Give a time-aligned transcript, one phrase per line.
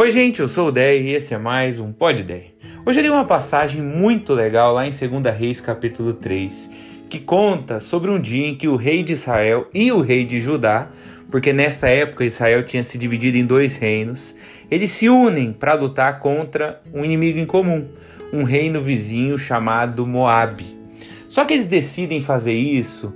[0.00, 2.52] Oi, gente, eu sou o Dé e esse é mais um Pod Dé.
[2.86, 6.70] Hoje eu li uma passagem muito legal lá em 2 Reis, capítulo 3,
[7.10, 10.40] que conta sobre um dia em que o rei de Israel e o rei de
[10.40, 10.88] Judá,
[11.30, 14.34] porque nessa época Israel tinha se dividido em dois reinos,
[14.70, 17.86] eles se unem para lutar contra um inimigo em comum,
[18.32, 20.78] um reino vizinho chamado Moabe.
[21.28, 23.12] Só que eles decidem fazer isso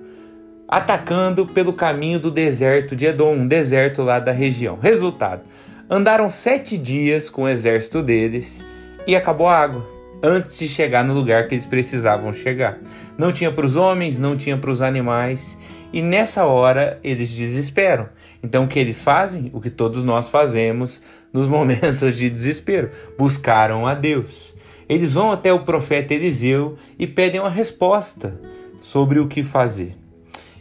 [0.69, 4.79] atacando pelo caminho do deserto de Edom, um deserto lá da região.
[4.79, 5.43] Resultado:
[5.89, 8.65] andaram sete dias com o exército deles
[9.07, 12.79] e acabou a água antes de chegar no lugar que eles precisavam chegar.
[13.19, 15.59] Não tinha para os homens, não tinha para os animais,
[15.93, 18.09] e nessa hora eles desesperam.
[18.43, 19.51] Então o que eles fazem?
[19.53, 21.03] O que todos nós fazemos
[21.33, 24.57] nos momentos de desespero: buscaram a Deus.
[24.89, 28.39] Eles vão até o profeta Eliseu e pedem uma resposta
[28.81, 29.97] sobre o que fazer.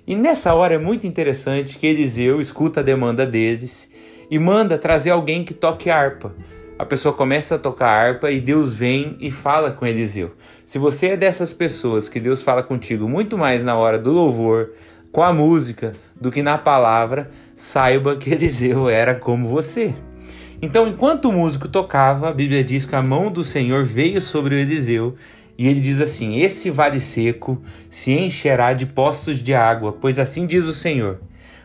[0.06, 3.90] E nessa hora é muito interessante que Eliseu escuta a demanda deles
[4.34, 6.34] e manda trazer alguém que toque harpa.
[6.80, 10.32] A pessoa começa a tocar harpa e Deus vem e fala com Eliseu.
[10.66, 14.72] Se você é dessas pessoas que Deus fala contigo muito mais na hora do louvor,
[15.12, 19.94] com a música, do que na palavra, saiba que Eliseu era como você.
[20.60, 24.56] Então, enquanto o músico tocava, a Bíblia diz que a mão do Senhor veio sobre
[24.56, 25.14] o Eliseu
[25.56, 30.48] e ele diz assim: Esse vale seco se encherá de poços de água, pois assim
[30.48, 31.20] diz o Senhor: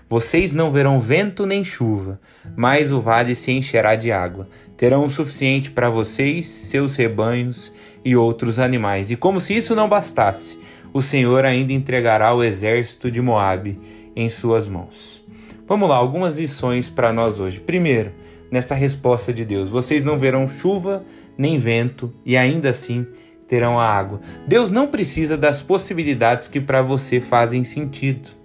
[0.09, 2.19] Vocês não verão vento nem chuva,
[2.56, 4.48] mas o vale se encherá de água.
[4.75, 7.70] Terão o suficiente para vocês, seus rebanhos
[8.03, 9.11] e outros animais.
[9.11, 10.59] E como se isso não bastasse,
[10.95, 13.79] o Senhor ainda entregará o exército de Moabe
[14.17, 15.23] em suas mãos.
[15.67, 17.61] Vamos lá, algumas lições para nós hoje.
[17.61, 18.12] Primeiro,
[18.51, 21.05] nessa resposta de Deus: Vocês não verão chuva
[21.36, 23.06] nem vento, e ainda assim
[23.47, 24.20] terão a água.
[24.47, 28.38] Deus não precisa das possibilidades que para você fazem sentido.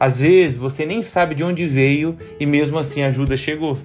[0.00, 3.76] Às vezes você nem sabe de onde veio e mesmo assim a ajuda chegou.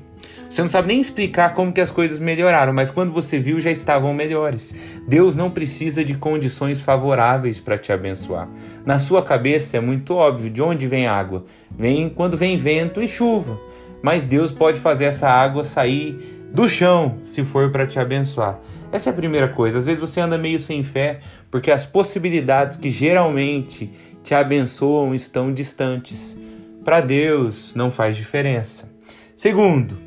[0.49, 3.69] Você não sabe nem explicar como que as coisas melhoraram, mas quando você viu já
[3.69, 4.73] estavam melhores.
[5.05, 8.47] Deus não precisa de condições favoráveis para te abençoar.
[8.85, 11.43] Na sua cabeça é muito óbvio de onde vem água.
[11.77, 13.59] Vem quando vem vento e chuva.
[14.01, 18.57] Mas Deus pode fazer essa água sair do chão se for para te abençoar.
[18.89, 19.77] Essa é a primeira coisa.
[19.77, 21.19] Às vezes você anda meio sem fé
[21.51, 23.91] porque as possibilidades que geralmente
[24.23, 26.37] te abençoam estão distantes.
[26.81, 28.89] Para Deus não faz diferença.
[29.35, 29.97] Segundo,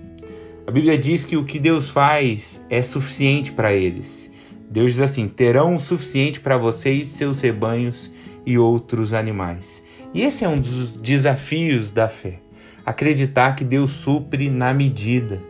[0.67, 4.33] a Bíblia diz que o que Deus faz é suficiente para eles.
[4.71, 8.11] Deus diz assim: terão o suficiente para vocês, seus rebanhos
[8.47, 9.83] e outros animais.
[10.15, 12.39] E esse é um dos desafios da fé.
[12.87, 15.43] Acreditar que Deus supre na medida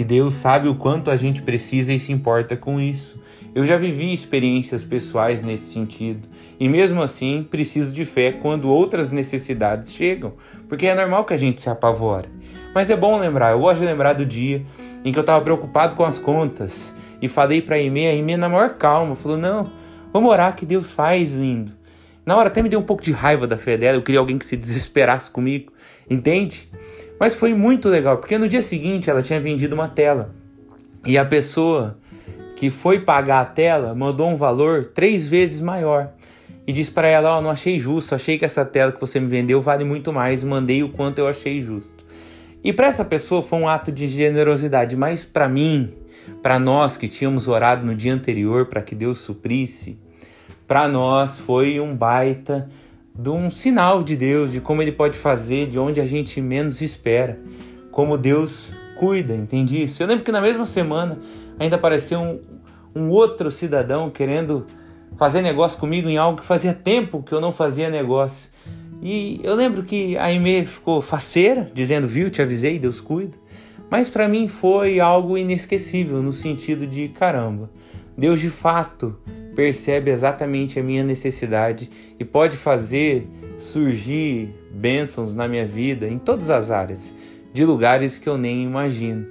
[0.00, 3.20] que Deus sabe o quanto a gente precisa e se importa com isso.
[3.54, 6.26] Eu já vivi experiências pessoais nesse sentido
[6.58, 10.32] e mesmo assim preciso de fé quando outras necessidades chegam,
[10.70, 12.30] porque é normal que a gente se apavore.
[12.74, 14.64] Mas é bom lembrar, eu de lembrar do dia
[15.04, 18.38] em que eu estava preocupado com as contas e falei para a Ime, a Ime
[18.38, 19.70] na maior calma, falou: "Não,
[20.14, 21.72] vamos orar que Deus faz, lindo".
[22.24, 24.38] Na hora até me deu um pouco de raiva da fé dela, eu queria alguém
[24.38, 25.70] que se desesperasse comigo,
[26.08, 26.70] entende?
[27.20, 30.34] Mas foi muito legal, porque no dia seguinte ela tinha vendido uma tela.
[31.04, 31.98] E a pessoa
[32.56, 36.12] que foi pagar a tela mandou um valor três vezes maior.
[36.66, 39.20] E disse para ela: Ó, oh, não achei justo, achei que essa tela que você
[39.20, 42.06] me vendeu vale muito mais, mandei o quanto eu achei justo.
[42.64, 45.92] E para essa pessoa foi um ato de generosidade, mas para mim,
[46.42, 49.98] para nós que tínhamos orado no dia anterior para que Deus suprisse,
[50.66, 52.68] para nós foi um baita
[53.14, 56.80] de um sinal de Deus, de como Ele pode fazer de onde a gente menos
[56.80, 57.38] espera,
[57.90, 60.02] como Deus cuida, entende isso?
[60.02, 61.18] Eu lembro que na mesma semana
[61.58, 62.40] ainda apareceu um,
[62.94, 64.66] um outro cidadão querendo
[65.16, 68.50] fazer negócio comigo em algo que fazia tempo que eu não fazia negócio.
[69.02, 73.36] E eu lembro que a Aimee ficou faceira, dizendo, viu, te avisei, Deus cuida.
[73.90, 77.70] Mas para mim foi algo inesquecível, no sentido de caramba,
[78.20, 79.16] Deus de fato
[79.56, 81.88] percebe exatamente a minha necessidade
[82.18, 83.26] e pode fazer
[83.58, 87.14] surgir bênçãos na minha vida em todas as áreas,
[87.50, 89.26] de lugares que eu nem imagino.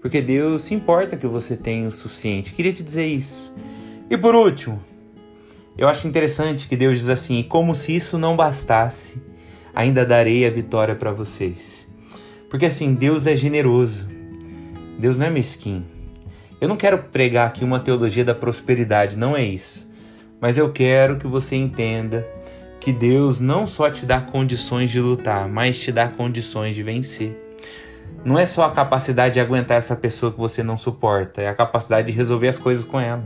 [0.00, 2.52] Porque Deus se importa que você tenha o suficiente.
[2.52, 3.52] Queria te dizer isso.
[4.10, 4.82] E por último,
[5.78, 9.22] eu acho interessante que Deus diz assim: como se isso não bastasse,
[9.72, 11.88] ainda darei a vitória para vocês.
[12.50, 14.08] Porque assim, Deus é generoso.
[14.98, 15.91] Deus não é mesquinho.
[16.62, 19.84] Eu não quero pregar aqui uma teologia da prosperidade, não é isso.
[20.40, 22.24] Mas eu quero que você entenda
[22.78, 27.36] que Deus não só te dá condições de lutar, mas te dá condições de vencer.
[28.24, 31.54] Não é só a capacidade de aguentar essa pessoa que você não suporta, é a
[31.54, 33.24] capacidade de resolver as coisas com ela.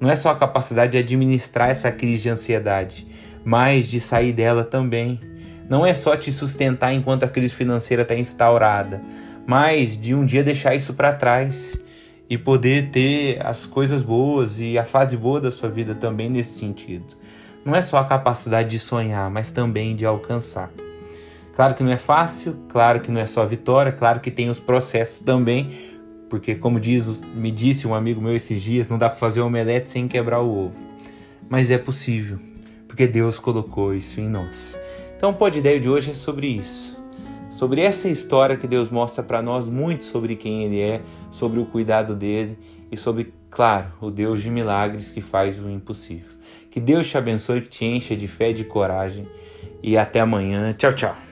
[0.00, 3.06] Não é só a capacidade de administrar essa crise de ansiedade,
[3.44, 5.20] mas de sair dela também.
[5.68, 9.02] Não é só te sustentar enquanto a crise financeira está instaurada,
[9.46, 11.78] mas de um dia deixar isso para trás
[12.30, 16.56] e poder ter as coisas boas e a fase boa da sua vida também nesse
[16.60, 17.16] sentido.
[17.64, 20.70] Não é só a capacidade de sonhar, mas também de alcançar.
[21.56, 24.60] Claro que não é fácil, claro que não é só vitória, claro que tem os
[24.60, 25.70] processos também,
[26.30, 29.90] porque como diz, me disse um amigo meu esses dias, não dá para fazer omelete
[29.90, 30.76] sem quebrar o ovo.
[31.48, 32.38] Mas é possível,
[32.86, 34.78] porque Deus colocou isso em nós.
[35.16, 36.99] Então o Pode Ideia de hoje é sobre isso
[37.50, 41.66] sobre essa história que Deus mostra para nós muito sobre quem Ele é, sobre o
[41.66, 42.56] cuidado dele
[42.90, 46.30] e sobre, claro, o Deus de milagres que faz o impossível.
[46.70, 49.26] Que Deus te abençoe, que te encha de fé e de coragem.
[49.82, 50.72] E até amanhã.
[50.72, 51.29] Tchau, tchau.